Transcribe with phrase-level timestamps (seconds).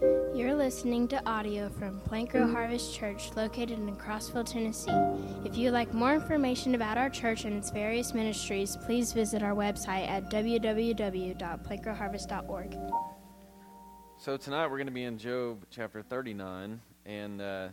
[0.00, 4.90] You're listening to audio from Plank Row Harvest Church located in Crossville, Tennessee.
[5.44, 9.54] If you'd like more information about our church and its various ministries, please visit our
[9.54, 12.78] website at www.plankrowharvest.org.
[14.16, 17.68] So tonight we're going to be in Job chapter 39, and uh,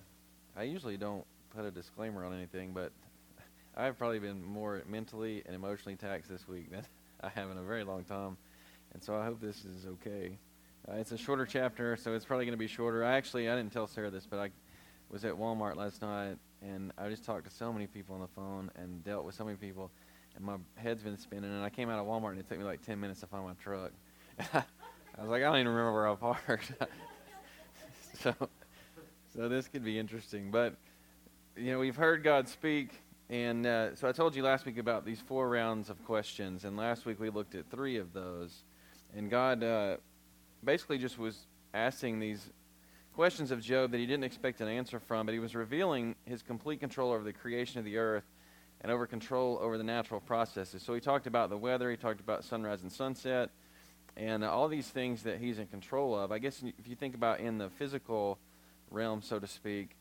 [0.57, 1.23] I usually don't
[1.55, 2.91] put a disclaimer on anything, but
[3.77, 6.83] I've probably been more mentally and emotionally taxed this week than
[7.21, 8.35] I have in a very long time,
[8.93, 10.37] and so I hope this is okay.
[10.89, 13.03] Uh, it's a shorter chapter, so it's probably going to be shorter.
[13.03, 14.51] I actually I didn't tell Sarah this, but I
[15.09, 18.27] was at Walmart last night, and I just talked to so many people on the
[18.27, 19.91] phone and dealt with so many people,
[20.35, 21.51] and my head's been spinning.
[21.51, 23.45] And I came out of Walmart, and it took me like 10 minutes to find
[23.45, 23.91] my truck.
[24.53, 26.71] I was like, I don't even remember where I parked.
[28.21, 28.33] so,
[29.35, 30.51] so this could be interesting.
[30.51, 30.75] But
[31.57, 32.91] you know, we've heard God speak,
[33.29, 36.77] and uh, so I told you last week about these four rounds of questions, and
[36.77, 38.63] last week we looked at three of those,
[39.15, 39.63] and God.
[39.63, 39.97] Uh,
[40.63, 42.49] basically just was asking these
[43.13, 46.43] questions of Job that he didn't expect an answer from, but he was revealing his
[46.43, 48.25] complete control over the creation of the earth
[48.81, 50.83] and over control over the natural processes.
[50.83, 53.49] So he talked about the weather, he talked about sunrise and sunset,
[54.15, 56.31] and all these things that he's in control of.
[56.31, 58.37] I guess if you think about in the physical
[58.91, 59.95] realm, so to speak,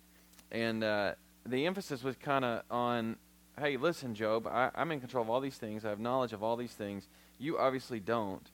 [0.51, 1.13] and uh,
[1.45, 3.17] the emphasis was kind of on,
[3.59, 5.85] hey, listen, Job, I, I'm in control of all these things.
[5.85, 7.09] I have knowledge of all these things.
[7.39, 8.47] You obviously don't.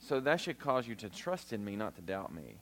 [0.00, 2.56] So that should cause you to trust in me, not to doubt me.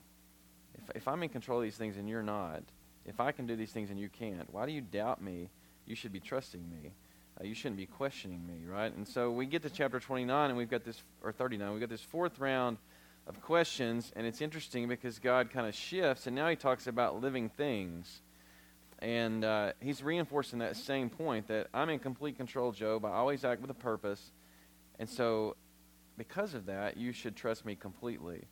[0.74, 2.62] If, if I'm in control of these things and you're not,
[3.06, 5.48] if I can do these things and you can't, why do you doubt me?
[5.86, 6.92] You should be trusting me.
[7.40, 8.94] Uh, you shouldn't be questioning me, right?
[8.94, 11.88] And so we get to chapter 29 and we've got this, or 39, we've got
[11.88, 12.76] this fourth round
[13.28, 17.20] of questions, and it's interesting because God kind of shifts, and now he talks about
[17.20, 18.22] living things.
[19.00, 23.04] And uh, he's reinforcing that same point that I'm in complete control, Job.
[23.04, 24.32] I always act with a purpose.
[24.98, 25.54] And so
[26.18, 28.42] because of that, you should trust me completely.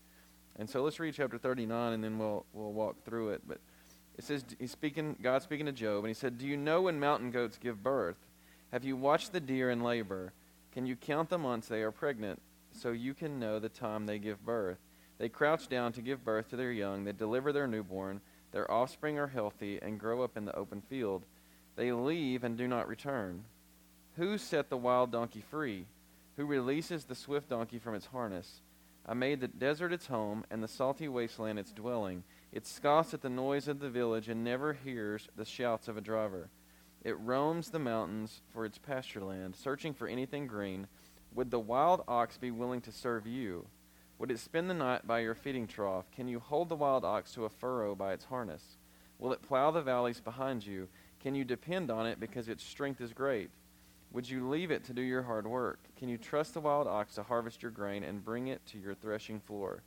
[0.59, 3.43] And so let's read chapter 39 and then we'll, we'll walk through it.
[3.47, 3.59] But
[4.17, 6.99] it says, he's speaking, God speaking to Job, and he said, Do you know when
[6.99, 8.17] mountain goats give birth?
[8.73, 10.33] Have you watched the deer in labor?
[10.73, 12.41] Can you count the months they are pregnant
[12.73, 14.79] so you can know the time they give birth?
[15.19, 17.05] They crouch down to give birth to their young.
[17.05, 18.21] They deliver their newborn.
[18.53, 21.25] Their offspring are healthy and grow up in the open field.
[21.77, 23.45] They leave and do not return.
[24.17, 25.87] Who set the wild donkey free?
[26.37, 28.61] Who releases the swift donkey from its harness.
[29.07, 32.25] I made the desert its home, and the salty wasteland its dwelling.
[32.53, 36.01] It scoffs at the noise of the village and never hears the shouts of a
[36.01, 36.51] driver.
[37.05, 40.89] It roams the mountains for its pasture land, searching for anything green.
[41.35, 43.67] Would the wild ox be willing to serve you?
[44.19, 46.11] Would it spend the night by your feeding trough?
[46.11, 48.79] Can you hold the wild ox to a furrow by its harness?
[49.19, 50.89] Will it plow the valleys behind you?
[51.21, 53.51] Can you depend on it because its strength is great?
[54.17, 55.79] Would you leave it to do your hard work?
[55.99, 58.95] Can you trust the wild ox to harvest your grain and bring it to your
[58.95, 59.83] threshing floor?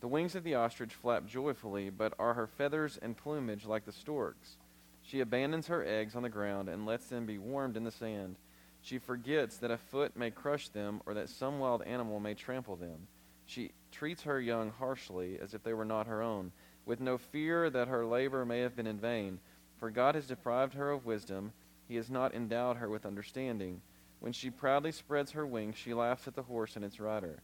[0.00, 3.92] The wings of the ostrich flap joyfully, but are her feathers and plumage like the
[3.92, 4.56] stork's?
[5.02, 8.36] She abandons her eggs on the ground and lets them be warmed in the sand.
[8.80, 12.76] She forgets that a foot may crush them or that some wild animal may trample
[12.76, 13.08] them.
[13.44, 16.50] She treats her young harshly as if they were not her own,
[16.86, 19.38] with no fear that her labor may have been in vain.
[19.76, 21.52] For God has deprived her of wisdom
[21.88, 23.80] he has not endowed her with understanding.
[24.20, 27.40] When she proudly spreads her wings, she laughs at the horse and its rider.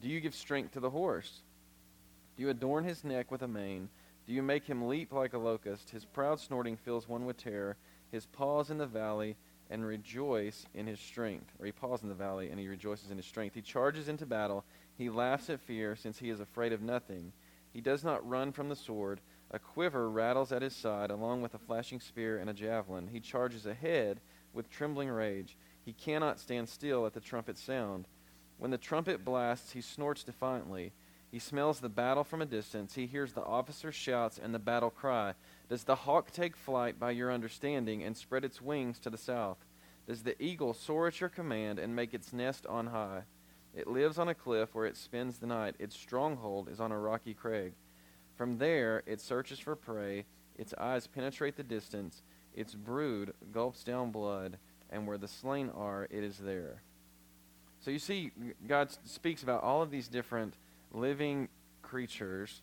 [0.00, 1.40] Do you give strength to the horse?
[2.36, 3.88] Do you adorn his neck with a mane?
[4.26, 5.90] Do you make him leap like a locust?
[5.90, 7.76] His proud snorting fills one with terror.
[8.10, 9.36] His paws in the valley
[9.70, 11.50] and rejoice in his strength.
[11.58, 13.54] Or he paws in the valley and he rejoices in his strength.
[13.54, 14.64] He charges into battle.
[14.98, 17.32] He laughs at fear since he is afraid of nothing.
[17.72, 19.20] He does not run from the sword.
[19.54, 23.08] A quiver rattles at his side, along with a flashing spear and a javelin.
[23.12, 24.20] He charges ahead
[24.54, 25.58] with trembling rage.
[25.84, 28.08] He cannot stand still at the trumpet's sound.
[28.56, 30.92] When the trumpet blasts, he snorts defiantly.
[31.30, 32.94] He smells the battle from a distance.
[32.94, 35.34] He hears the officer's shouts and the battle cry.
[35.68, 39.58] Does the hawk take flight by your understanding and spread its wings to the south?
[40.06, 43.24] Does the eagle soar at your command and make its nest on high?
[43.74, 45.76] It lives on a cliff where it spends the night.
[45.78, 47.72] Its stronghold is on a rocky crag.
[48.36, 50.24] From there, it searches for prey.
[50.56, 52.22] Its eyes penetrate the distance.
[52.54, 54.58] Its brood gulps down blood,
[54.90, 56.82] and where the slain are, it is there.
[57.80, 58.30] So you see,
[58.66, 60.54] God speaks about all of these different
[60.92, 61.48] living
[61.82, 62.62] creatures.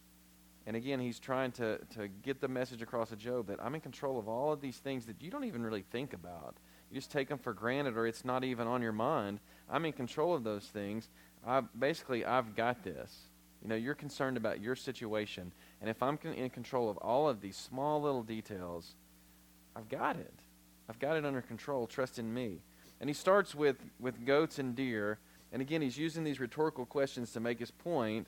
[0.65, 3.81] And again, he's trying to, to get the message across to Job that I'm in
[3.81, 6.55] control of all of these things that you don't even really think about.
[6.91, 9.39] You just take them for granted or it's not even on your mind.
[9.69, 11.09] I'm in control of those things.
[11.45, 13.28] I, basically, I've got this.
[13.61, 15.51] You know, you're concerned about your situation.
[15.81, 18.95] And if I'm in control of all of these small little details,
[19.75, 20.33] I've got it.
[20.89, 21.87] I've got it under control.
[21.87, 22.61] Trust in me.
[22.99, 25.19] And he starts with, with goats and deer.
[25.51, 28.27] And again, he's using these rhetorical questions to make his point.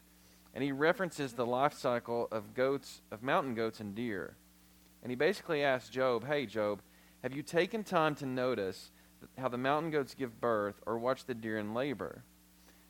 [0.53, 4.35] and he references the life cycle of goats, of mountain goats and deer.
[5.01, 6.81] And he basically asks Job, Hey, Job,
[7.23, 8.91] have you taken time to notice
[9.37, 12.23] how the mountain goats give birth or watch the deer in labor?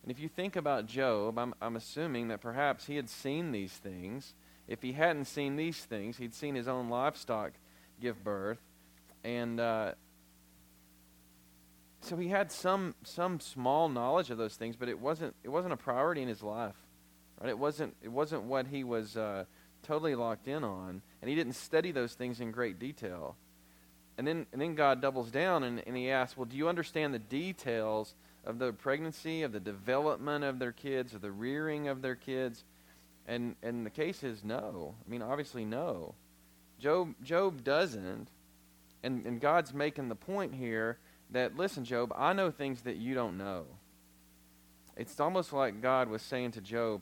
[0.04, 3.72] And if you think about Job, I'm, I'm assuming that perhaps he had seen these
[3.72, 4.34] things.
[4.68, 7.52] If he hadn't seen these things, he'd seen his own livestock
[8.00, 8.60] give birth.
[9.24, 9.92] And uh,
[12.02, 15.74] so he had some, some small knowledge of those things, but it wasn't, it wasn't
[15.74, 16.76] a priority in his life.
[17.40, 17.50] Right?
[17.50, 19.46] It, wasn't, it wasn't what he was uh,
[19.84, 21.02] totally locked in on.
[21.22, 23.36] And he didn't study those things in great detail.
[24.18, 27.14] And then, and then God doubles down and, and he asks, Well, do you understand
[27.14, 28.14] the details
[28.46, 32.64] of the pregnancy, of the development of their kids, of the rearing of their kids?
[33.28, 34.96] And and the case is no.
[35.06, 36.16] I mean, obviously no.
[36.80, 38.28] Job Job doesn't.
[39.04, 40.98] And and God's making the point here
[41.32, 43.66] that listen, Job, I know things that you don't know.
[44.98, 47.02] It's almost like God was saying to Job,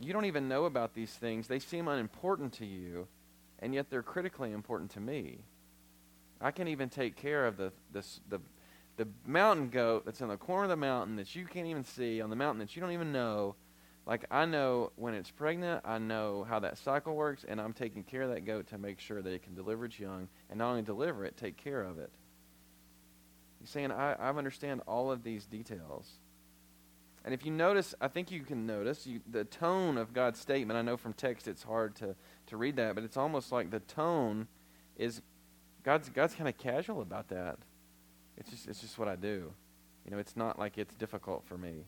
[0.00, 1.46] you don't even know about these things.
[1.46, 3.06] They seem unimportant to you,
[3.58, 5.38] and yet they're critically important to me.
[6.40, 8.40] I can even take care of the, the, the,
[8.96, 12.20] the mountain goat that's in the corner of the mountain that you can't even see,
[12.20, 13.54] on the mountain that you don't even know.
[14.06, 18.04] Like, I know when it's pregnant, I know how that cycle works, and I'm taking
[18.04, 20.70] care of that goat to make sure that it can deliver its young, and not
[20.70, 22.10] only deliver it, take care of it.
[23.60, 26.08] He's saying, I, I understand all of these details.
[27.24, 30.78] And if you notice, I think you can notice you, the tone of God's statement.
[30.78, 32.14] I know from text it's hard to,
[32.46, 34.46] to read that, but it's almost like the tone
[34.96, 35.20] is
[35.82, 37.58] God's, God's kind of casual about that.
[38.38, 39.52] It's just, it's just what I do.
[40.04, 41.84] You know, it's not like it's difficult for me.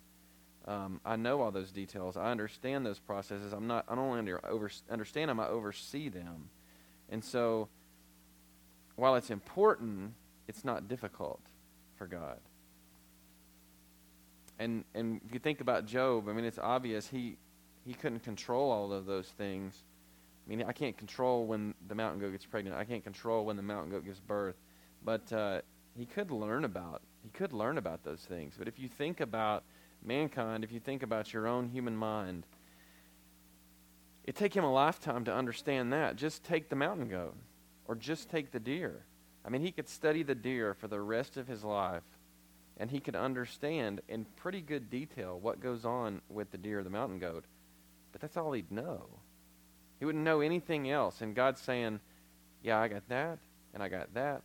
[0.67, 2.17] Um, I know all those details.
[2.17, 3.53] I understand those processes.
[3.53, 3.87] I'm not.
[3.89, 5.41] I don't under, over, understand them.
[5.41, 6.51] I oversee them,
[7.09, 7.69] and so
[8.97, 10.13] while it's important,
[10.47, 11.41] it's not difficult
[11.97, 12.39] for God.
[14.59, 17.37] And and if you think about Job, I mean, it's obvious he
[17.87, 19.85] he couldn't control all of those things.
[20.47, 22.77] I mean, I can't control when the mountain goat gets pregnant.
[22.77, 24.57] I can't control when the mountain goat gives birth.
[25.05, 25.61] But uh,
[25.99, 28.55] he could learn about he could learn about those things.
[28.59, 29.65] But if you think about
[30.03, 32.47] mankind, if you think about your own human mind,
[34.25, 36.17] it take him a lifetime to understand that.
[36.17, 37.37] Just take the mountain goat,
[37.87, 39.05] or just take the deer.
[39.45, 42.05] I mean, he could study the deer for the rest of his life,
[42.77, 46.83] and he could understand in pretty good detail what goes on with the deer, or
[46.83, 47.45] the mountain goat.
[48.13, 49.07] But that's all he'd know.
[49.99, 51.21] He wouldn't know anything else.
[51.21, 52.01] And God's saying,
[52.63, 53.39] Yeah, I got that,
[53.75, 54.43] and I got that,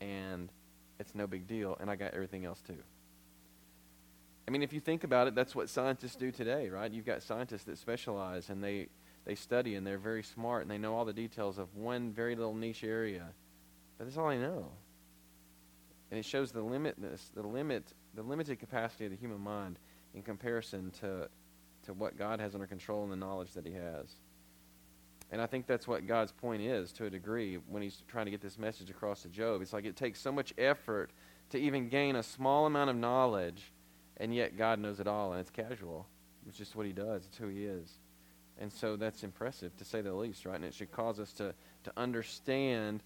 [0.00, 0.50] and
[0.98, 2.82] it's no big deal, and I got everything else too.
[4.48, 6.90] I mean, if you think about it, that's what scientists do today, right?
[6.90, 8.88] You've got scientists that specialize and they,
[9.26, 12.34] they study and they're very smart and they know all the details of one very
[12.34, 13.28] little niche area.
[13.98, 14.70] But that's all they know.
[16.10, 19.78] And it shows the limitness, the limit, the limited capacity of the human mind
[20.14, 21.28] in comparison to,
[21.84, 24.06] to what God has under control and the knowledge that He has.
[25.30, 28.30] And I think that's what God's point is to a degree when He's trying to
[28.30, 29.60] get this message across to Job.
[29.60, 31.10] It's like it takes so much effort
[31.50, 33.72] to even gain a small amount of knowledge,
[34.16, 36.06] and yet God knows it all, and it's casual.
[36.46, 37.98] It's just what He does, it's who He is.
[38.60, 40.56] And so that's impressive, to say the least, right?
[40.56, 41.54] And it should cause us to,
[41.84, 43.02] to understand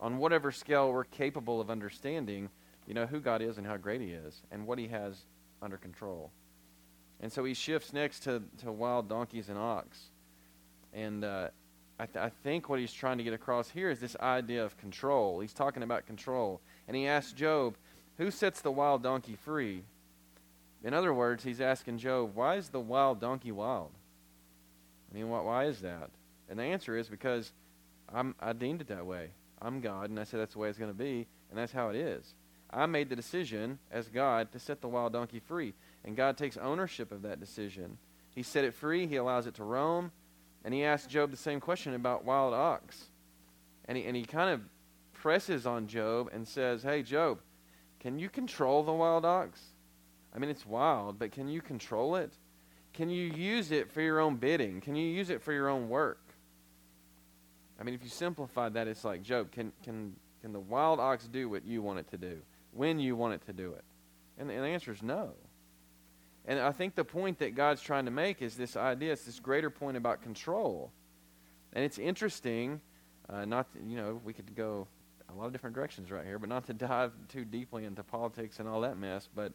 [0.00, 2.48] on whatever scale we're capable of understanding,
[2.86, 5.24] you know, who God is and how great He is and what He has
[5.62, 6.30] under control.
[7.20, 9.98] And so he shifts next to, to wild donkeys and ox.
[10.92, 11.48] And uh,
[11.98, 14.76] I, th- I think what he's trying to get across here is this idea of
[14.78, 15.40] control.
[15.40, 16.60] He's talking about control.
[16.86, 17.74] And he asks Job,
[18.18, 19.82] Who sets the wild donkey free?
[20.84, 23.90] In other words, he's asking Job, Why is the wild donkey wild?
[25.10, 26.10] I mean, why, why is that?
[26.48, 27.52] And the answer is because
[28.12, 29.30] I'm, I deemed it that way.
[29.60, 31.88] I'm God, and I said that's the way it's going to be, and that's how
[31.88, 32.34] it is.
[32.70, 35.74] I made the decision as God to set the wild donkey free,
[36.04, 37.98] and God takes ownership of that decision.
[38.34, 40.12] He set it free, He allows it to roam,
[40.64, 43.06] and He asks Job the same question about wild ox.
[43.86, 44.60] And He, and he kind of
[45.14, 47.40] presses on Job and says, Hey, Job,
[48.00, 49.60] can you control the wild ox?
[50.34, 52.32] I mean, it's wild, but can you control it?
[52.92, 54.80] Can you use it for your own bidding?
[54.80, 56.20] Can you use it for your own work?
[57.80, 61.26] I mean, if you simplify that, it's like, Job, can, can, can the wild ox
[61.26, 62.38] do what you want it to do,
[62.72, 63.84] when you want it to do it?
[64.38, 65.32] And, and the answer is no.
[66.48, 69.38] And I think the point that God's trying to make is this idea, it's this
[69.38, 70.90] greater point about control.
[71.74, 72.80] And it's interesting,
[73.28, 74.88] uh, not, to, you know, we could go
[75.28, 78.60] a lot of different directions right here, but not to dive too deeply into politics
[78.60, 79.52] and all that mess, but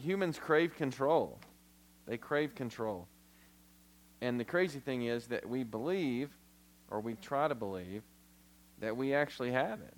[0.00, 1.38] humans crave control.
[2.06, 3.06] They crave control.
[4.20, 6.30] And the crazy thing is that we believe
[6.90, 8.02] or we try to believe
[8.80, 9.94] that we actually have it.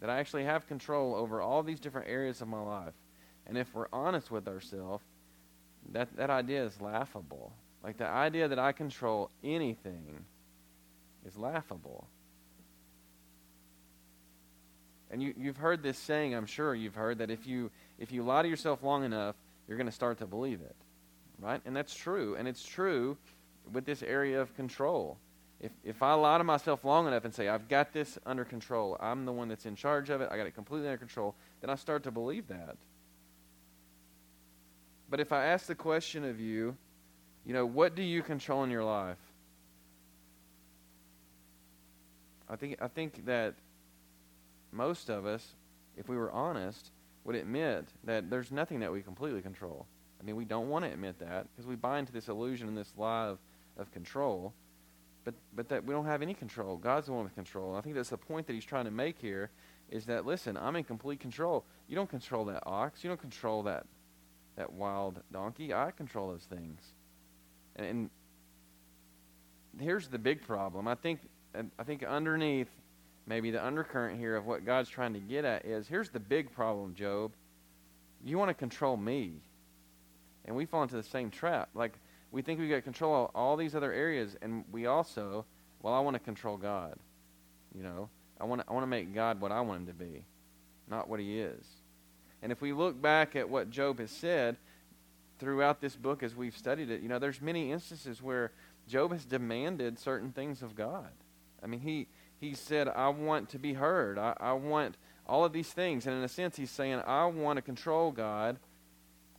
[0.00, 2.94] That I actually have control over all these different areas of my life.
[3.48, 5.02] And if we're honest with ourselves,
[5.92, 7.52] that, that idea is laughable.
[7.82, 10.24] Like the idea that I control anything
[11.26, 12.06] is laughable.
[15.10, 18.22] And you, you've heard this saying, I'm sure you've heard, that if you, if you
[18.22, 19.36] lie to yourself long enough,
[19.66, 20.76] you're going to start to believe it.
[21.40, 21.60] Right?
[21.64, 22.36] And that's true.
[22.36, 23.16] And it's true
[23.72, 25.16] with this area of control.
[25.60, 28.96] If, if I lie to myself long enough and say, I've got this under control,
[29.00, 31.70] I'm the one that's in charge of it, I got it completely under control, then
[31.70, 32.76] I start to believe that.
[35.10, 36.76] But if I ask the question of you,
[37.44, 39.18] you know, what do you control in your life?
[42.48, 43.54] I think I think that
[44.72, 45.46] most of us,
[45.96, 46.90] if we were honest,
[47.24, 49.86] would admit that there's nothing that we completely control.
[50.20, 52.76] I mean, we don't want to admit that because we buy into this illusion and
[52.76, 53.38] this lie of,
[53.76, 54.52] of control,
[55.24, 56.76] but, but that we don't have any control.
[56.76, 57.68] God's the one with control.
[57.68, 59.50] And I think that's the point that he's trying to make here
[59.90, 61.64] is that, listen, I'm in complete control.
[61.86, 63.04] You don't control that ox.
[63.04, 63.86] You don't control that,
[64.58, 65.72] that wild donkey.
[65.72, 66.80] I control those things.
[67.76, 68.10] And, and
[69.80, 70.86] here's the big problem.
[70.86, 71.20] I think,
[71.78, 72.68] I think underneath
[73.26, 76.52] maybe the undercurrent here of what God's trying to get at is here's the big
[76.52, 77.32] problem, Job.
[78.24, 79.34] You want to control me.
[80.44, 81.68] And we fall into the same trap.
[81.74, 81.92] Like,
[82.32, 85.44] we think we've got control of all these other areas, and we also,
[85.82, 86.98] well, I want to control God.
[87.74, 88.08] You know,
[88.40, 90.24] I want to, I want to make God what I want him to be,
[90.90, 91.64] not what he is.
[92.42, 94.56] And if we look back at what Job has said
[95.38, 98.52] throughout this book as we've studied it, you know, there's many instances where
[98.88, 101.10] Job has demanded certain things of God.
[101.62, 102.06] I mean, he,
[102.40, 104.18] he said, I want to be heard.
[104.18, 106.06] I, I want all of these things.
[106.06, 108.58] And in a sense, he's saying, I want to control God.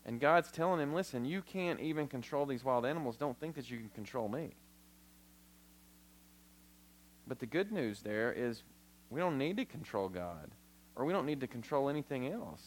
[0.06, 3.18] And God's telling him, listen, you can't even control these wild animals.
[3.18, 4.52] Don't think that you can control me.
[7.28, 8.64] But the good news there is
[9.10, 10.50] we don't need to control God,
[10.96, 12.62] or we don't need to control anything else.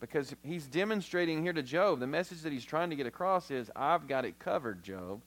[0.00, 3.70] Because he's demonstrating here to Job, the message that he's trying to get across is
[3.74, 5.20] I've got it covered, Job.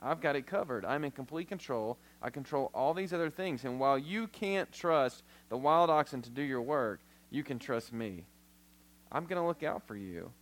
[0.00, 0.84] I've got it covered.
[0.84, 1.96] I'm in complete control.
[2.20, 3.64] I control all these other things.
[3.64, 7.92] And while you can't trust the wild oxen to do your work, you can trust
[7.92, 8.24] me.
[9.10, 10.32] I'm going to look out for you.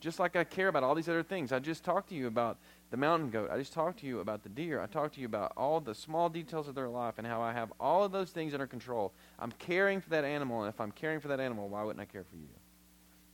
[0.00, 1.52] Just like I care about all these other things.
[1.52, 2.58] I just talked to you about
[2.90, 3.50] the mountain goat.
[3.50, 4.80] I just talked to you about the deer.
[4.80, 7.52] I talked to you about all the small details of their life and how I
[7.52, 9.12] have all of those things under control.
[9.38, 12.04] I'm caring for that animal, and if I'm caring for that animal, why wouldn't I
[12.04, 12.48] care for you?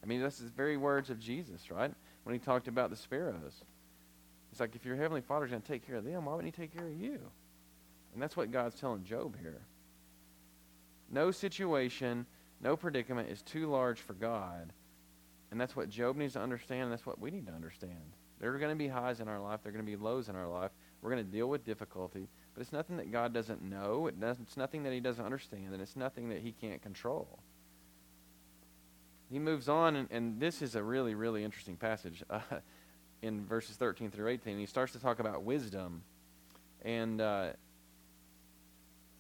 [0.03, 1.93] I mean, that's the very words of Jesus, right?
[2.25, 3.65] When he talked about the sparrows.
[4.51, 6.61] It's like if your heavenly Father's going to take care of them, why wouldn't he
[6.63, 7.19] take care of you?
[8.13, 9.63] And that's what God's telling Job here.
[11.11, 12.27] No situation,
[12.61, 14.73] no predicament is too large for God.
[15.51, 18.13] And that's what Job needs to understand, and that's what we need to understand.
[18.41, 20.29] There are going to be highs in our life, there are going to be lows
[20.29, 20.71] in our life.
[21.01, 24.83] We're going to deal with difficulty, but it's nothing that God doesn't know, it's nothing
[24.85, 27.41] that He doesn't understand, and it's nothing that He can't control.
[29.33, 32.23] He moves on, and, and this is a really, really interesting passage.
[32.31, 32.41] Uh,
[33.23, 34.59] in verses 13 through 18.
[34.59, 36.03] He starts to talk about wisdom.
[36.85, 37.51] And uh,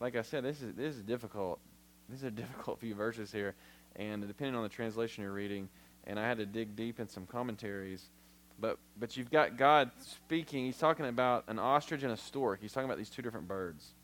[0.00, 1.60] like I said, this is, this is difficult.
[2.08, 3.54] These are difficult few verses here.
[3.96, 5.68] And depending on the translation you're reading,
[6.04, 8.10] and I had to dig deep in some commentaries.
[8.58, 10.64] But, but you've got God speaking.
[10.66, 12.60] He's talking about an ostrich and a stork.
[12.60, 13.94] He's talking about these two different birds.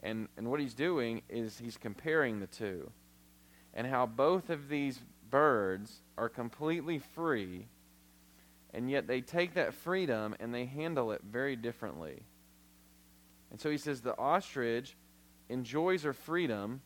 [0.00, 2.90] And, and what he's doing is he's comparing the two.
[3.74, 5.00] And how both of these
[5.30, 7.66] birds are completely free
[8.74, 12.22] and yet they take that freedom and they handle it very differently.
[13.50, 14.96] And so he says the ostrich
[15.48, 16.80] enjoys her freedom,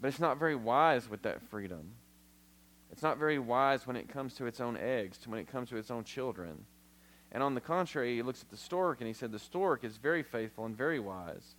[0.00, 1.92] but it's not very wise with that freedom.
[2.92, 5.70] It's not very wise when it comes to its own eggs, to when it comes
[5.70, 6.66] to its own children.
[7.32, 9.96] And on the contrary, he looks at the stork and he said the stork is
[9.96, 11.54] very faithful and very wise.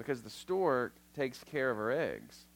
[0.00, 2.46] Because the stork takes care of her eggs.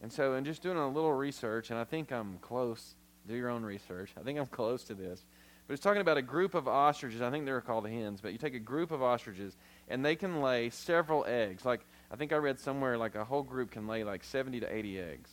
[0.00, 2.94] And so, in just doing a little research, and I think I'm close,
[3.26, 4.12] do your own research.
[4.16, 5.24] I think I'm close to this.
[5.66, 7.20] But it's talking about a group of ostriches.
[7.20, 9.56] I think they're called the hens, but you take a group of ostriches,
[9.88, 11.64] and they can lay several eggs.
[11.64, 11.80] Like,
[12.12, 15.00] I think I read somewhere like a whole group can lay like 70 to 80
[15.00, 15.30] eggs.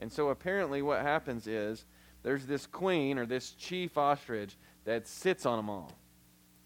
[0.00, 1.84] And so, apparently, what happens is
[2.24, 4.56] there's this queen or this chief ostrich
[4.86, 5.92] that sits on them all.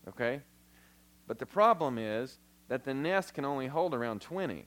[0.09, 0.41] Okay?
[1.27, 2.39] But the problem is
[2.71, 4.65] that the nest can only hold around 20.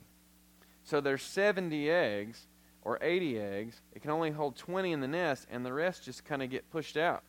[0.83, 2.47] So there's 70 eggs,
[2.81, 6.25] or 80 eggs, it can only hold 20 in the nest, and the rest just
[6.25, 7.23] kind of get pushed out.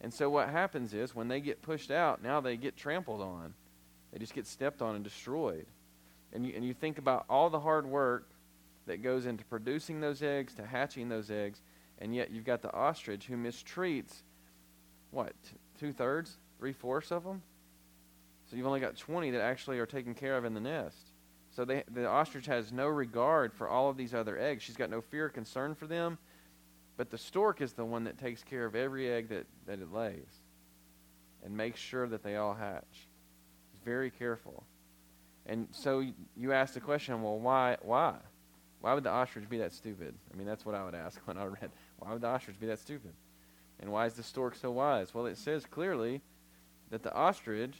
[0.00, 3.52] And so what happens is when they get pushed out, now they get trampled on.
[4.12, 5.66] They just get stepped on and destroyed.
[6.32, 8.30] And you, and you think about all the hard work
[8.86, 11.62] that goes into producing those eggs, to hatching those eggs,
[11.98, 14.22] and yet you've got the ostrich who mistreats,
[15.10, 15.34] what,
[15.80, 17.42] two thirds, three fourths of them?
[18.50, 21.12] So you've only got 20 that actually are taken care of in the nest.
[21.52, 24.64] So they, the ostrich has no regard for all of these other eggs.
[24.64, 26.18] She's got no fear or concern for them.
[26.96, 29.92] But the stork is the one that takes care of every egg that, that it
[29.92, 30.26] lays
[31.44, 33.08] and makes sure that they all hatch.
[33.72, 34.64] He's very careful.
[35.46, 36.04] And so
[36.36, 37.76] you ask the question, well, why?
[37.82, 38.16] Why?
[38.80, 40.14] Why would the ostrich be that stupid?
[40.32, 42.66] I mean, that's what I would ask when I read, why would the ostrich be
[42.66, 43.12] that stupid?
[43.78, 45.14] And why is the stork so wise?
[45.14, 46.20] Well, it says clearly
[46.90, 47.76] that the ostrich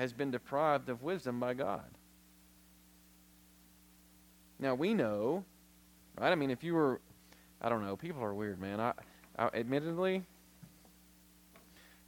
[0.00, 1.84] has been deprived of wisdom by God.
[4.58, 5.44] Now, we know,
[6.18, 6.32] right?
[6.32, 7.02] I mean, if you were,
[7.60, 8.80] I don't know, people are weird, man.
[8.80, 8.94] I,
[9.38, 10.22] I admittedly,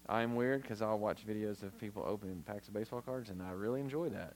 [0.08, 3.50] I'm weird because I'll watch videos of people opening packs of baseball cards, and I
[3.50, 4.32] really enjoy that.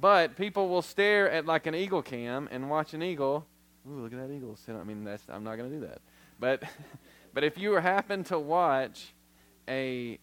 [0.00, 3.44] But people will stare at like an eagle cam and watch an eagle.
[3.86, 4.56] Ooh, look at that eagle!
[4.66, 6.00] I mean, that's I'm not going to do that.
[6.40, 6.62] But,
[7.34, 9.12] but if you happen to watch
[9.68, 10.18] a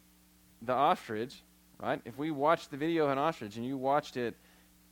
[0.64, 1.44] the ostrich,
[1.86, 2.02] right?
[2.04, 4.36] If we watched the video of an ostrich and you watched it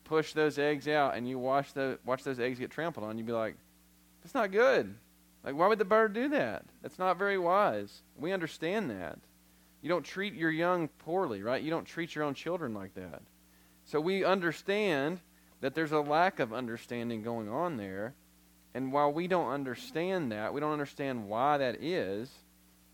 [0.03, 3.25] push those eggs out and you watch the watch those eggs get trampled on, you'd
[3.25, 3.55] be like,
[4.21, 4.93] "That's not good."
[5.43, 6.65] Like, why would the bird do that?
[6.81, 8.03] That's not very wise.
[8.15, 9.17] We understand that.
[9.81, 11.61] You don't treat your young poorly, right?
[11.61, 13.21] You don't treat your own children like that.
[13.85, 15.19] So we understand
[15.61, 18.13] that there's a lack of understanding going on there.
[18.73, 22.31] And while we don't understand that, we don't understand why that is,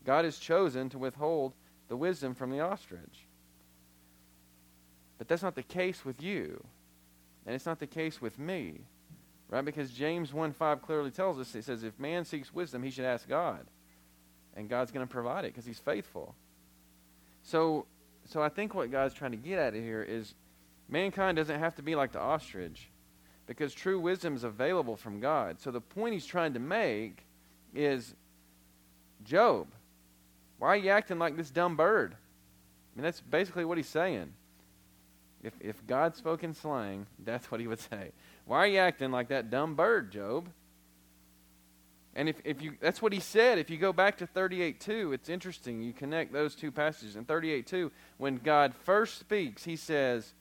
[0.04, 1.52] God has chosen to withhold
[1.88, 3.28] the wisdom from the ostrich.
[5.20, 6.64] But that's not the case with you.
[7.44, 8.80] And it's not the case with me.
[9.50, 9.62] Right?
[9.62, 13.04] Because James 1 5 clearly tells us, it says, if man seeks wisdom, he should
[13.04, 13.66] ask God.
[14.56, 16.34] And God's going to provide it because he's faithful.
[17.42, 17.84] So,
[18.30, 20.34] so I think what God's trying to get at here is
[20.88, 22.88] mankind doesn't have to be like the ostrich
[23.46, 25.60] because true wisdom is available from God.
[25.60, 27.26] So the point he's trying to make
[27.74, 28.14] is
[29.24, 29.66] Job,
[30.58, 32.14] why are you acting like this dumb bird?
[32.14, 34.32] I mean, that's basically what he's saying.
[35.42, 38.12] If, if God spoke in slang, that's what he would say.
[38.46, 40.48] Why are you acting like that dumb bird, Job?
[42.14, 43.58] And if, if you that's what he said.
[43.58, 45.80] If you go back to 38.2, it's interesting.
[45.80, 47.14] You connect those two passages.
[47.14, 50.32] In 38.2, when God first speaks, he says,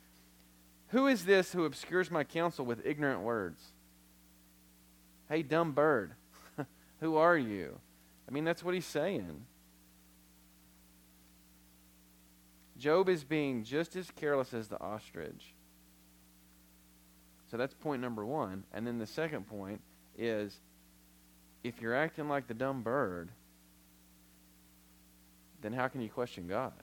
[0.90, 3.62] Who is this who obscures my counsel with ignorant words?
[5.30, 6.14] Hey, dumb bird,
[7.02, 7.80] who are you?
[8.28, 9.46] I mean, that's what he's saying.
[12.80, 15.54] Job is being just as careless as the ostrich.
[17.52, 18.64] So that's point number one.
[18.74, 19.82] And then the second point
[20.18, 20.60] is
[21.64, 23.30] if you're acting like the dumb bird,
[25.62, 26.74] then how can you question God?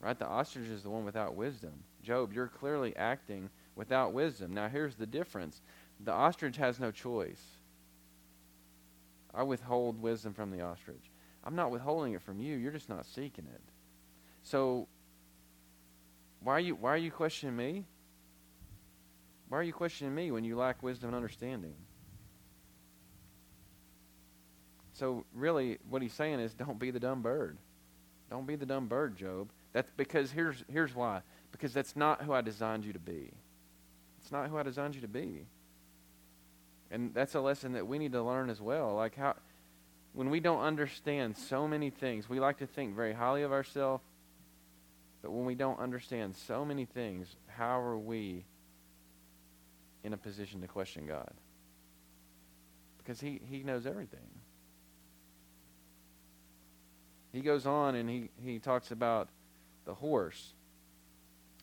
[0.00, 0.18] Right?
[0.18, 1.72] The ostrich is the one without wisdom.
[2.02, 4.52] Job, you're clearly acting without wisdom.
[4.52, 5.62] Now, here's the difference
[6.00, 7.42] the ostrich has no choice.
[9.32, 11.10] I withhold wisdom from the ostrich.
[11.44, 13.62] I'm not withholding it from you, you're just not seeking it.
[14.42, 14.88] So,
[16.42, 17.84] why are you, why are you questioning me?
[19.48, 21.74] Why are you questioning me when you lack wisdom and understanding?
[24.94, 27.58] So really, what he's saying is, don't be the dumb bird.
[28.30, 29.50] Don't be the dumb bird, Job.
[29.72, 31.22] That's because here's here's why.
[31.50, 33.30] Because that's not who I designed you to be.
[34.20, 35.46] It's not who I designed you to be.
[36.90, 38.94] And that's a lesson that we need to learn as well.
[38.94, 39.34] Like how
[40.12, 44.02] when we don't understand so many things, we like to think very highly of ourselves,
[45.22, 48.44] but when we don't understand so many things, how are we
[50.04, 51.32] in a position to question God?
[52.98, 54.28] Because he, he knows everything
[57.32, 59.28] he goes on and he, he talks about
[59.86, 60.52] the horse.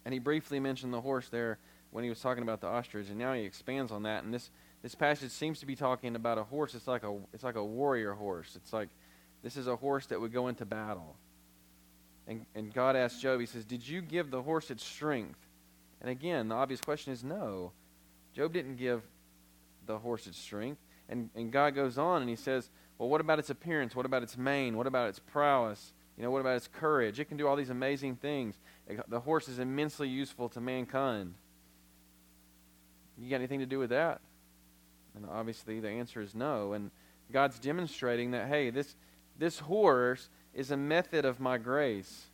[0.03, 1.59] And he briefly mentioned the horse there
[1.91, 4.23] when he was talking about the ostrich, and now he expands on that.
[4.23, 4.49] And this,
[4.81, 6.73] this passage seems to be talking about a horse.
[6.75, 8.55] It's like a, it's like a warrior horse.
[8.55, 8.89] It's like
[9.43, 11.15] this is a horse that would go into battle.
[12.29, 15.39] And, and God asks Job, He says, Did you give the horse its strength?
[15.99, 17.73] And again, the obvious question is no.
[18.33, 19.01] Job didn't give
[19.85, 20.79] the horse its strength.
[21.09, 23.95] And, and God goes on and He says, well, what about its appearance?
[23.95, 24.77] What about its mane?
[24.77, 25.93] What about its prowess?
[26.17, 27.17] You know, what about its courage?
[27.17, 28.59] It can do all these amazing things.
[29.07, 31.33] The horse is immensely useful to mankind.
[33.17, 34.19] You got anything to do with that?
[35.15, 36.73] And obviously the answer is no.
[36.73, 36.91] And
[37.31, 38.95] God's demonstrating that, hey, this,
[39.37, 42.27] this horse is a method of my grace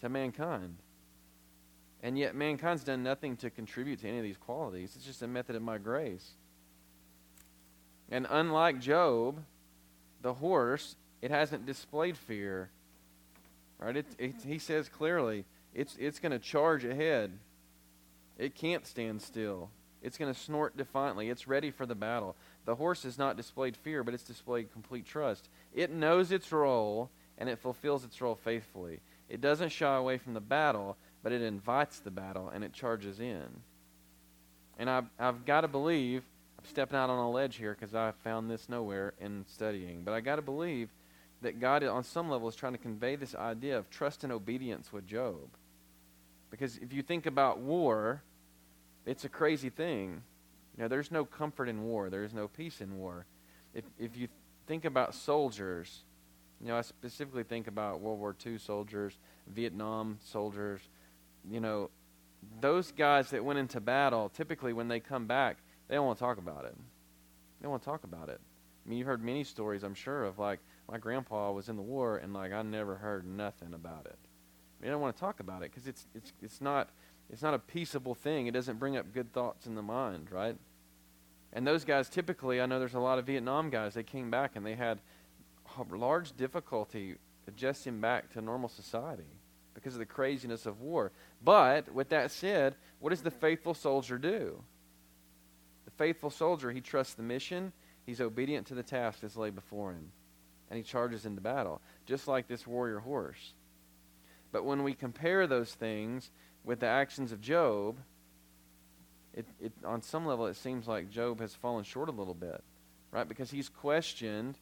[0.00, 0.76] to mankind.
[2.02, 4.92] And yet mankind's done nothing to contribute to any of these qualities.
[4.94, 6.32] It's just a method of my grace.
[8.10, 9.42] And unlike Job,
[10.20, 12.70] the horse, it hasn't displayed fear.
[13.78, 13.96] Right?
[13.96, 17.32] It, it, he says clearly, it's, it's going to charge ahead.
[18.38, 19.70] It can't stand still.
[20.02, 21.30] It's going to snort defiantly.
[21.30, 22.36] It's ready for the battle.
[22.64, 25.48] The horse has not displayed fear, but it's displayed complete trust.
[25.74, 29.00] It knows its role, and it fulfills its role faithfully.
[29.28, 33.20] It doesn't shy away from the battle, but it invites the battle, and it charges
[33.20, 33.46] in.
[34.78, 36.22] And I've, I've got to believe
[36.58, 40.02] I'm stepping out on a ledge here because I found this nowhere in studying.
[40.02, 40.88] But I got to believe
[41.42, 44.92] that God, on some level, is trying to convey this idea of trust and obedience
[44.92, 45.48] with Job.
[46.50, 48.22] Because if you think about war,
[49.04, 50.22] it's a crazy thing.
[50.76, 52.10] You know, there's no comfort in war.
[52.10, 53.26] There's no peace in war.
[53.74, 54.28] If, if you
[54.66, 56.04] think about soldiers,
[56.60, 60.80] you know, I specifically think about World War II soldiers, Vietnam soldiers,
[61.48, 61.90] you know,
[62.60, 65.58] those guys that went into battle, typically when they come back,
[65.88, 66.74] they don't want to talk about it.
[66.76, 68.40] They don't want to talk about it.
[68.84, 70.60] I mean, you've heard many stories, I'm sure, of like
[70.90, 74.18] my grandpa was in the war and like I never heard nothing about it.
[74.80, 76.90] They don't want to talk about it because it's it's it's not
[77.30, 78.46] it's not a peaceable thing.
[78.46, 80.56] It doesn't bring up good thoughts in the mind, right?
[81.52, 83.94] And those guys typically, I know there's a lot of Vietnam guys.
[83.94, 85.00] They came back and they had
[85.90, 89.24] large difficulty adjusting back to normal society
[89.74, 91.12] because of the craziness of war.
[91.42, 94.62] But with that said, what does the faithful soldier do?
[95.84, 97.72] The faithful soldier, he trusts the mission,
[98.06, 100.10] he's obedient to the task that's laid before him,
[100.70, 103.54] and he charges into battle, just like this warrior horse.
[104.52, 106.30] But when we compare those things
[106.64, 107.96] with the actions of Job,
[109.34, 112.62] it, it, on some level it seems like Job has fallen short a little bit,
[113.10, 113.28] right?
[113.28, 114.58] Because he's questioned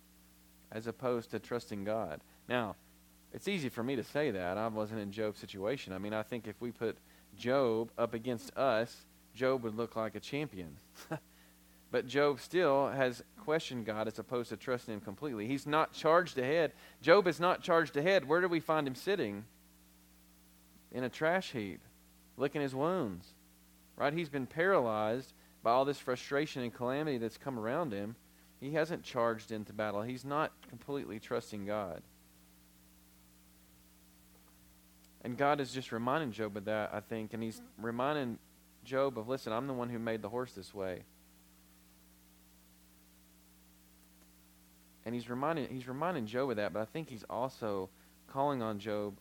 [0.71, 2.21] as opposed to trusting God.
[2.49, 2.77] Now,
[3.33, 4.59] it's easy for me to say that.
[4.59, 5.93] I wasn't in Job's situation.
[5.93, 6.97] I mean, I think if we put
[7.37, 8.95] Job up against us,
[9.35, 10.77] Job would look like a champion.
[11.91, 15.47] but Job still has questioned God as opposed to trusting him completely.
[15.47, 16.73] He's not charged ahead.
[17.01, 18.29] Job is not charged ahead.
[18.29, 19.45] Where do we find him sitting?
[20.91, 21.81] In a trash heap,
[22.37, 23.27] licking his wounds.
[23.97, 24.13] Right?
[24.13, 28.17] He's been paralyzed by all this frustration and calamity that's come around him.
[28.61, 30.03] He hasn't charged into battle.
[30.03, 32.03] He's not completely trusting God.
[35.25, 37.33] And God is just reminding Job of that, I think.
[37.33, 38.39] And he's reminding
[38.85, 41.03] Job of, listen, I'm the one who made the horse this way.
[45.05, 47.89] And he's reminding he's reminding Job of that, but I think he's also
[48.29, 49.15] calling on Job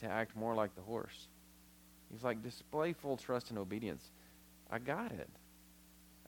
[0.00, 1.28] to act more like the horse.
[2.12, 4.10] He's like, display full trust and obedience.
[4.70, 5.28] I got it.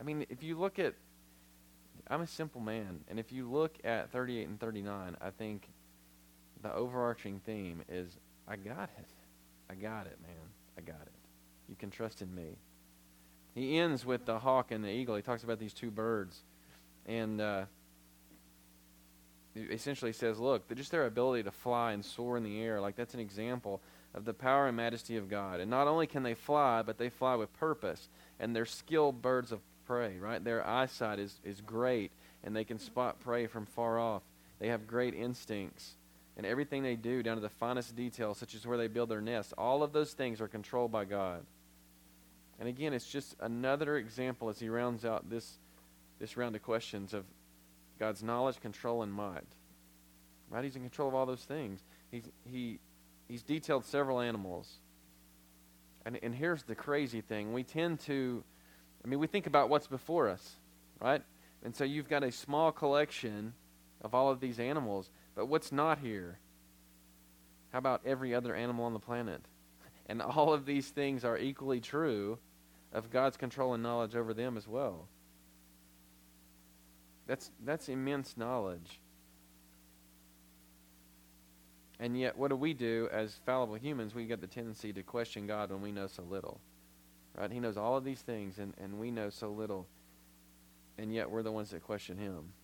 [0.00, 0.94] I mean, if you look at,
[2.08, 5.68] I'm a simple man, and if you look at 38 and 39, I think
[6.62, 8.08] the overarching theme is
[8.48, 9.06] I got it.
[9.70, 10.48] I got it, man.
[10.76, 11.12] I got it.
[11.68, 12.56] You can trust in me.
[13.54, 15.16] He ends with the hawk and the eagle.
[15.16, 16.42] He talks about these two birds.
[17.06, 17.64] And uh,
[19.56, 23.14] essentially says, look, just their ability to fly and soar in the air, like that's
[23.14, 23.80] an example
[24.14, 25.60] of the power and majesty of God.
[25.60, 28.08] And not only can they fly, but they fly with purpose.
[28.38, 30.42] And they're skilled birds of prey, right?
[30.42, 32.10] Their eyesight is, is great,
[32.44, 34.22] and they can spot prey from far off.
[34.58, 35.94] They have great instincts
[36.36, 39.20] and everything they do, down to the finest details, such as where they build their
[39.20, 41.44] nests, all of those things are controlled by God.
[42.58, 45.58] And again, it's just another example as he rounds out this,
[46.18, 47.24] this round of questions of
[47.98, 49.44] God's knowledge, control, and might.
[50.48, 50.64] Right?
[50.64, 51.80] He's in control of all those things.
[52.10, 52.78] He's, he,
[53.28, 54.78] he's detailed several animals.
[56.04, 57.52] And, and here's the crazy thing.
[57.52, 58.42] We tend to,
[59.04, 60.56] I mean, we think about what's before us,
[61.00, 61.22] right?
[61.64, 63.54] And so you've got a small collection
[64.00, 65.10] of all of these animals.
[65.34, 66.38] But what's not here?
[67.72, 69.40] How about every other animal on the planet?
[70.06, 72.36] And all of these things are equally true
[72.92, 75.06] of God's control and knowledge over them as well.
[77.26, 79.00] That's, that's immense knowledge.
[82.02, 84.12] And yet, what do we do as fallible humans?
[84.12, 86.58] We get the tendency to question God when we know so little.
[87.38, 87.50] Right?
[87.50, 89.86] He knows all of these things, and, and we know so little.
[90.98, 92.54] And yet, we're the ones that question Him.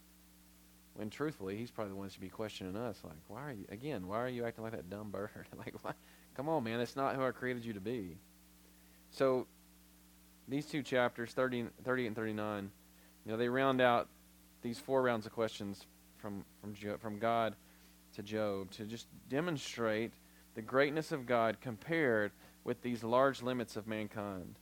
[0.95, 2.99] When truthfully, he's probably the one that should be questioning us.
[3.05, 5.31] Like, why are you, again, why are you acting like that dumb bird?
[5.57, 5.93] like, why?
[6.35, 8.17] come on, man, that's not who I created you to be.
[9.13, 9.47] So,
[10.49, 12.73] these two chapters, 30, 30 and 39,
[13.25, 14.09] you know, they round out
[14.63, 17.55] these four rounds of questions from, from, from God
[18.19, 20.13] to Job to just demonstrate
[20.55, 22.33] the greatness of God compared
[22.65, 24.57] with these large limits of mankind.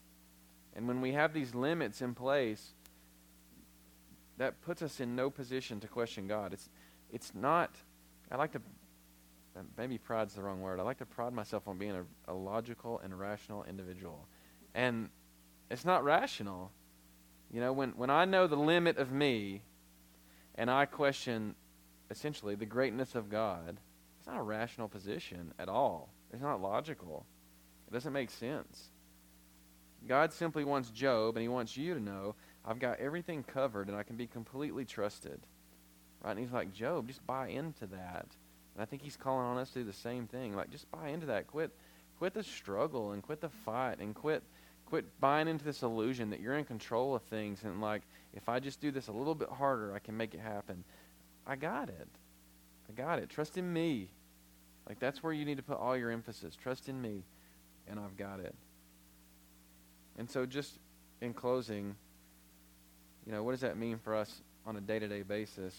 [0.75, 2.75] And when we have these limits in place,
[4.37, 6.53] that puts us in no position to question God.
[6.53, 6.69] It's,
[7.11, 7.75] it's not,
[8.31, 8.61] I like to,
[9.79, 10.79] maybe pride's the wrong word.
[10.79, 14.27] I like to pride myself on being a, a logical and rational individual.
[14.75, 15.09] And
[15.71, 16.71] it's not rational.
[17.51, 19.62] You know, when, when I know the limit of me
[20.57, 21.55] and I question
[22.11, 23.79] essentially the greatness of God,
[24.19, 26.09] it's not a rational position at all.
[26.33, 27.27] It's not logical.
[27.88, 28.90] It doesn't make sense.
[30.07, 33.97] God simply wants Job and he wants you to know I've got everything covered and
[33.97, 35.40] I can be completely trusted.
[36.23, 36.33] Right?
[36.33, 38.27] And he's like, Job, just buy into that.
[38.75, 40.55] And I think he's calling on us to do the same thing.
[40.55, 41.47] Like, just buy into that.
[41.47, 41.71] Quit,
[42.19, 44.42] quit the struggle and quit the fight and quit,
[44.87, 48.61] Quit buying into this illusion that you're in control of things and like if I
[48.61, 50.85] just do this a little bit harder, I can make it happen.
[51.47, 52.09] I got it.
[52.89, 53.31] I got it.
[53.31, 54.09] Trust in me.
[54.89, 56.57] Like that's where you need to put all your emphasis.
[56.57, 57.23] Trust in me
[57.89, 58.55] and I've got it.
[60.19, 60.79] And so just
[61.21, 61.95] in closing,
[63.27, 65.75] you know, what does that mean for us on a day-to-day basis?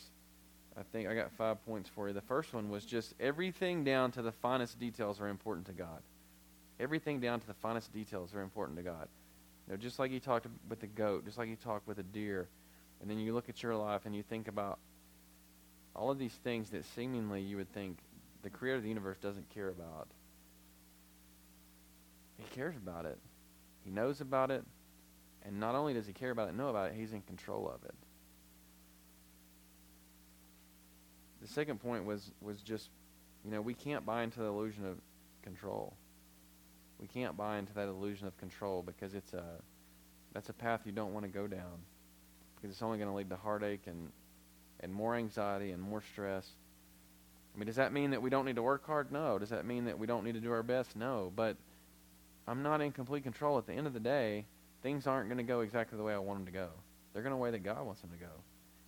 [0.78, 2.14] I think I got 5 points for you.
[2.14, 6.02] The first one was just everything down to the finest details are important to God.
[6.80, 9.08] Everything down to the finest details are important to God.
[9.66, 12.04] You know, just like he talked with the goat, just like he talked with a
[12.04, 12.48] deer,
[13.02, 14.78] and then you look at your life and you think about
[15.98, 17.98] all of these things that seemingly you would think
[18.44, 20.08] the creator of the universe doesn't care about.
[22.38, 23.18] He cares about it.
[23.84, 24.64] He knows about it.
[25.44, 27.84] And not only does he care about it, know about it, he's in control of
[27.84, 27.96] it.
[31.42, 32.90] The second point was was just,
[33.44, 34.98] you know, we can't buy into the illusion of
[35.42, 35.94] control.
[37.00, 39.44] We can't buy into that illusion of control because it's a
[40.34, 41.80] that's a path you don't want to go down
[42.56, 44.12] because it's only going to lead to heartache and
[44.80, 46.48] and more anxiety and more stress.
[47.56, 49.12] I mean, does that mean that we don't need to work hard?
[49.12, 49.40] No.
[49.40, 50.96] Does that mean that we don't need to do our best?
[50.96, 51.32] No.
[51.36, 51.58] But
[52.48, 53.58] I'm not in complete control.
[53.58, 54.46] At the end of the day,
[54.84, 56.70] things aren't going to go exactly the way I want them to go.
[57.14, 58.32] They're going to go the way that God wants them to go.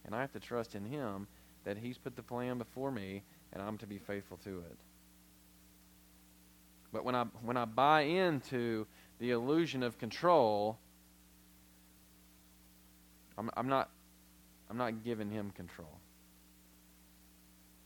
[0.05, 1.27] And I have to trust in Him
[1.65, 3.23] that He's put the plan before me
[3.53, 4.77] and I'm to be faithful to it.
[6.91, 8.87] But when I when I buy into
[9.19, 10.77] the illusion of control,
[13.37, 13.89] I'm, I'm not
[14.69, 15.99] I'm not giving him control,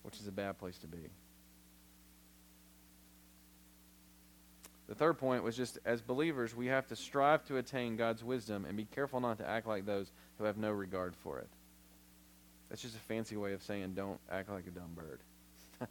[0.04, 1.10] which is a bad place to be.
[4.88, 8.66] The third point was just as believers, we have to strive to attain God's wisdom
[8.66, 11.48] and be careful not to act like those who have no regard for it.
[12.70, 15.22] That's just a fancy way of saying don't act like a dumb bird.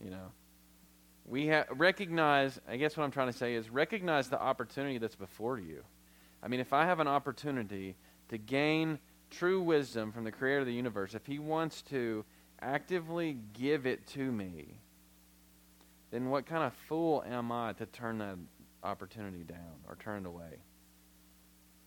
[0.00, 0.30] you know
[1.26, 5.14] we ha- recognize, I guess what I'm trying to say is recognize the opportunity that's
[5.14, 5.82] before you.
[6.42, 7.94] I mean, if I have an opportunity
[8.28, 8.98] to gain
[9.32, 12.24] true wisdom from the creator of the universe, if he wants to
[12.60, 14.76] actively give it to me,
[16.10, 18.36] then what kind of fool am I to turn that
[18.84, 20.60] opportunity down or turn it away?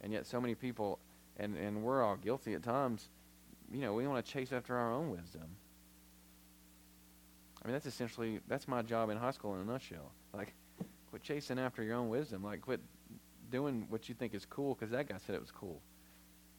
[0.02, 1.00] And yet, so many people,
[1.38, 3.10] and, and we're all guilty at times,
[3.72, 5.56] you know, we want to chase after our own wisdom.
[7.64, 10.12] I mean, that's essentially that's my job in high school in a nutshell.
[10.34, 10.54] Like,
[11.10, 12.44] quit chasing after your own wisdom.
[12.44, 12.80] Like, quit
[13.50, 15.82] doing what you think is cool because that guy said it was cool.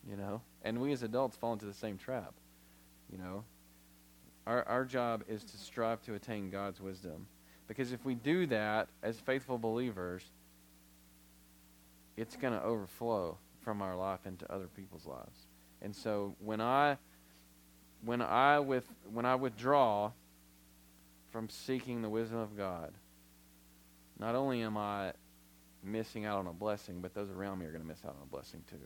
[0.08, 2.32] You know, and we as adults fall into the same trap.
[3.10, 3.44] You know,
[4.46, 7.26] our our job is to strive to attain God's wisdom,
[7.66, 10.22] because if we do that as faithful believers,
[12.16, 15.48] it's going to overflow from our life into other people's lives.
[15.82, 16.98] And so when I
[18.04, 20.12] when I with when I withdraw
[21.32, 22.92] from seeking the wisdom of God,
[24.18, 25.12] not only am I
[25.82, 28.22] missing out on a blessing, but those around me are going to miss out on
[28.22, 28.76] a blessing too.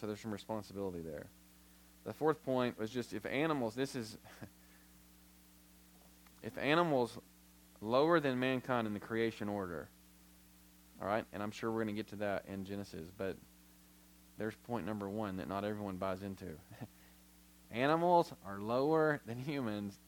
[0.00, 1.26] So there's some responsibility there.
[2.04, 4.16] The fourth point was just if animals, this is,
[6.42, 7.18] if animals
[7.82, 9.88] lower than mankind in the creation order,
[11.02, 13.36] all right, and I'm sure we're going to get to that in Genesis, but
[14.38, 16.46] there's point number one that not everyone buys into.
[17.70, 19.98] animals are lower than humans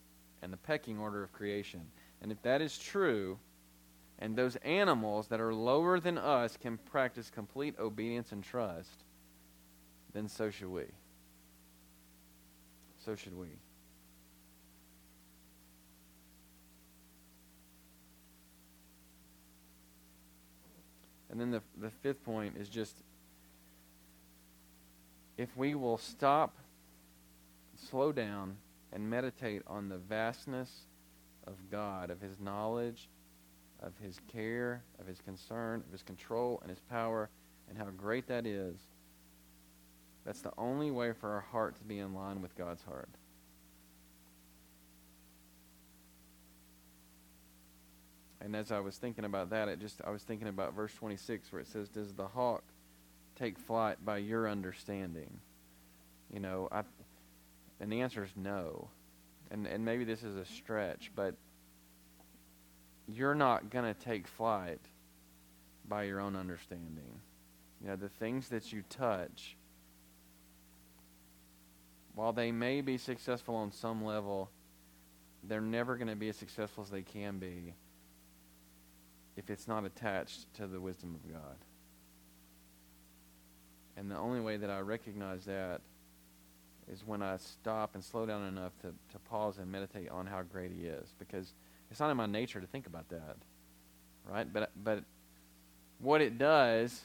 [0.43, 1.83] in the pecking order of creation.
[2.23, 3.39] And if that is true,
[4.19, 9.02] and those animals that are lower than us can practice complete obedience and trust,
[10.15, 10.85] then so should we.
[13.05, 13.49] So should we.
[21.31, 22.95] And then the, the fifth point is just
[25.39, 26.55] if we will stop,
[27.89, 28.57] slow down,
[28.93, 30.71] and meditate on the vastness
[31.47, 33.09] of God, of His knowledge,
[33.83, 37.31] of His care, of His concern, of His control, and His power,
[37.69, 38.77] and how great that is,
[40.25, 43.09] that's the only way for our heart to be in line with God's heart.
[48.41, 51.53] And as I was thinking about that, it just I was thinking about verse 26
[51.53, 52.65] where it says, "Does the hawk
[53.37, 55.41] take flight by your understanding?"
[56.33, 56.83] You know, I
[57.83, 58.89] and the answer is no.
[59.51, 61.35] And, and maybe this is a stretch, but
[63.07, 64.81] you're not going to take flight
[65.87, 67.21] by your own understanding.
[67.83, 69.57] You know, the things that you touch,
[72.15, 74.51] while they may be successful on some level,
[75.45, 77.75] they're never going to be as successful as they can be
[79.37, 81.57] if it's not attached to the wisdom of God.
[83.97, 85.81] And the only way that I recognize that
[86.91, 90.43] is when I stop and slow down enough to, to pause and meditate on how
[90.43, 91.15] great He is.
[91.19, 91.53] Because
[91.91, 93.37] it's not in my nature to think about that,
[94.29, 94.51] right?
[94.51, 95.05] But but
[95.99, 97.03] what it does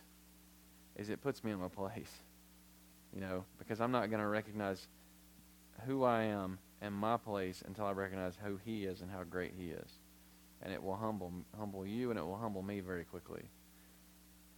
[0.96, 2.12] is it puts me in my place.
[3.14, 4.88] You know, because I'm not going to recognize
[5.86, 9.54] who I am and my place until I recognize who He is and how great
[9.58, 9.90] He is.
[10.62, 13.44] And it will humble humble you and it will humble me very quickly.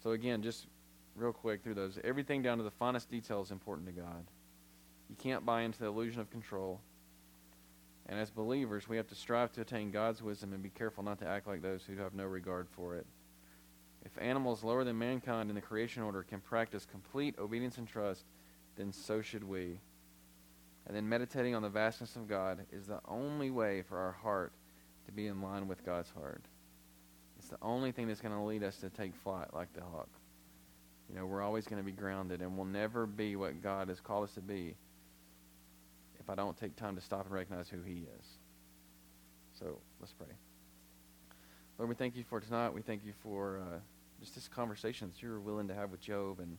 [0.01, 0.67] So again, just
[1.15, 4.25] real quick through those, everything down to the finest detail is important to God.
[5.10, 6.79] You can't buy into the illusion of control.
[8.08, 11.19] And as believers, we have to strive to attain God's wisdom and be careful not
[11.19, 13.05] to act like those who have no regard for it.
[14.05, 18.23] If animals lower than mankind in the creation order can practice complete obedience and trust,
[18.77, 19.79] then so should we.
[20.89, 24.54] And then meditating on the vastness of God is the only way for our heart
[25.06, 26.41] to be in line with God's heart.
[27.38, 30.10] It's the only thing that's going to lead us to take flight like the hawk.
[31.08, 33.99] You know, we're always going to be grounded and we'll never be what God has
[33.99, 34.73] called us to be
[36.19, 38.25] if I don't take time to stop and recognize who He is.
[39.60, 40.28] So let's pray.
[41.78, 42.73] Lord, we thank you for tonight.
[42.73, 43.78] We thank you for uh,
[44.19, 46.58] just this conversation that you're willing to have with Job and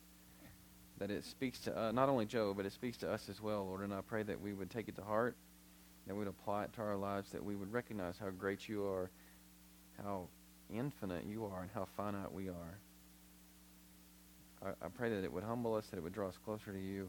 [1.01, 3.65] that it speaks to uh, not only Job, but it speaks to us as well,
[3.65, 3.81] Lord.
[3.81, 5.35] And I pray that we would take it to heart,
[6.07, 8.85] that we would apply it to our lives, that we would recognize how great you
[8.85, 9.11] are,
[10.05, 10.29] how
[10.73, 12.79] infinite you are, and how finite we are.
[14.63, 16.81] I, I pray that it would humble us, that it would draw us closer to
[16.81, 17.09] you,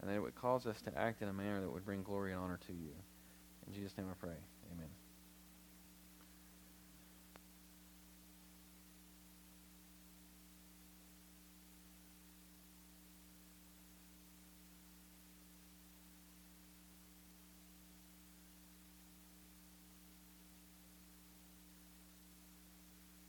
[0.00, 2.32] and that it would cause us to act in a manner that would bring glory
[2.32, 2.92] and honor to you.
[3.66, 4.36] In Jesus' name I pray.
[4.72, 4.88] Amen.